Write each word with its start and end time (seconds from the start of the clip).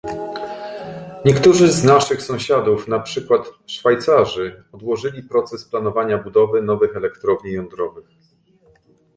Niektórzy 1.25 1.71
z 1.71 1.83
naszych 1.83 2.21
sąsiadów, 2.21 2.87
na 2.87 2.99
przykład 2.99 3.49
Szwajcarzy, 3.67 4.63
odłożyli 4.71 5.23
proces 5.23 5.65
planowania 5.65 6.17
budowy 6.23 6.61
nowych 6.61 6.95
elektrowni 6.95 7.51
jądrowych 7.51 8.05